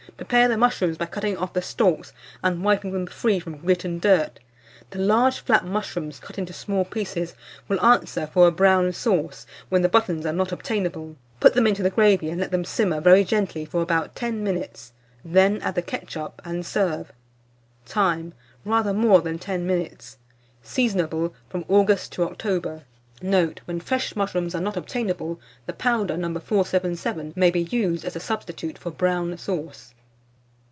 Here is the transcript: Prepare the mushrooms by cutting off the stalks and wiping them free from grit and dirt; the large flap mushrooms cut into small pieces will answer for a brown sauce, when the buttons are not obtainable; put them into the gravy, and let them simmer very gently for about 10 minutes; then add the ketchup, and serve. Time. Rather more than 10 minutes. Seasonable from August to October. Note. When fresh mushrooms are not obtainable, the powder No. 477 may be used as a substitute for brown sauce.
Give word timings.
Prepare 0.17 0.47
the 0.49 0.57
mushrooms 0.57 0.97
by 0.99 1.07
cutting 1.07 1.35
off 1.35 1.53
the 1.53 1.63
stalks 1.63 2.13
and 2.43 2.63
wiping 2.63 2.91
them 2.91 3.07
free 3.07 3.39
from 3.39 3.57
grit 3.57 3.83
and 3.83 3.99
dirt; 3.99 4.39
the 4.91 4.99
large 4.99 5.39
flap 5.39 5.63
mushrooms 5.63 6.19
cut 6.19 6.37
into 6.37 6.53
small 6.53 6.85
pieces 6.85 7.33
will 7.67 7.83
answer 7.83 8.27
for 8.27 8.47
a 8.47 8.51
brown 8.51 8.91
sauce, 8.93 9.47
when 9.69 9.81
the 9.81 9.89
buttons 9.89 10.23
are 10.23 10.31
not 10.33 10.51
obtainable; 10.51 11.15
put 11.39 11.55
them 11.55 11.65
into 11.65 11.81
the 11.81 11.89
gravy, 11.89 12.29
and 12.29 12.39
let 12.39 12.51
them 12.51 12.63
simmer 12.63 13.01
very 13.01 13.23
gently 13.23 13.65
for 13.65 13.81
about 13.81 14.15
10 14.15 14.43
minutes; 14.43 14.93
then 15.25 15.57
add 15.63 15.73
the 15.73 15.81
ketchup, 15.81 16.39
and 16.45 16.67
serve. 16.67 17.11
Time. 17.87 18.35
Rather 18.63 18.93
more 18.93 19.21
than 19.21 19.39
10 19.39 19.65
minutes. 19.65 20.17
Seasonable 20.61 21.33
from 21.49 21.65
August 21.67 22.11
to 22.11 22.23
October. 22.23 22.83
Note. 23.23 23.61
When 23.65 23.79
fresh 23.79 24.15
mushrooms 24.15 24.53
are 24.53 24.61
not 24.61 24.77
obtainable, 24.77 25.39
the 25.65 25.73
powder 25.73 26.15
No. 26.15 26.27
477 26.39 27.33
may 27.35 27.49
be 27.49 27.61
used 27.63 28.05
as 28.05 28.15
a 28.15 28.19
substitute 28.21 28.77
for 28.77 28.91
brown 28.91 29.35
sauce. 29.39 29.95